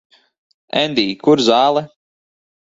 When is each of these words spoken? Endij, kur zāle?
Endij, 0.83 1.13
kur 1.27 1.39
zāle? 1.51 1.87